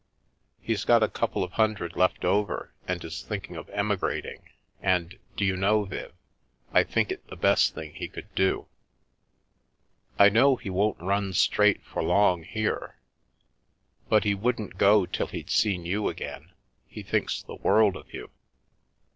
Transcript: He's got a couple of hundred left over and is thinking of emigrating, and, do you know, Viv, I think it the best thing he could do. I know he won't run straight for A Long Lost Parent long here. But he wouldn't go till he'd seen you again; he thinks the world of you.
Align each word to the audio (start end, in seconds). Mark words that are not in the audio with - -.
He's 0.59 0.83
got 0.83 1.03
a 1.03 1.07
couple 1.07 1.43
of 1.43 1.51
hundred 1.51 1.95
left 1.95 2.25
over 2.25 2.73
and 2.87 3.03
is 3.05 3.21
thinking 3.21 3.55
of 3.55 3.69
emigrating, 3.69 4.49
and, 4.81 5.19
do 5.37 5.45
you 5.45 5.55
know, 5.55 5.83
Viv, 5.85 6.11
I 6.73 6.83
think 6.83 7.11
it 7.11 7.27
the 7.27 7.35
best 7.35 7.75
thing 7.75 7.93
he 7.93 8.07
could 8.07 8.33
do. 8.33 8.65
I 10.17 10.29
know 10.29 10.55
he 10.55 10.71
won't 10.71 10.99
run 10.99 11.33
straight 11.33 11.83
for 11.83 11.99
A 11.99 12.03
Long 12.03 12.39
Lost 12.39 12.51
Parent 12.51 12.67
long 12.79 12.79
here. 12.89 12.95
But 14.09 14.23
he 14.23 14.33
wouldn't 14.33 14.79
go 14.79 15.05
till 15.05 15.27
he'd 15.27 15.51
seen 15.51 15.85
you 15.85 16.09
again; 16.09 16.49
he 16.87 17.03
thinks 17.03 17.43
the 17.43 17.53
world 17.57 17.95
of 17.95 18.11
you. 18.11 18.31